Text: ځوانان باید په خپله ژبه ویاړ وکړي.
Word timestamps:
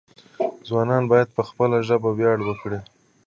ځوانان 0.67 1.03
باید 1.11 1.29
په 1.35 1.41
خپله 1.49 1.77
ژبه 1.87 2.09
ویاړ 2.17 2.39
وکړي. 2.43 2.79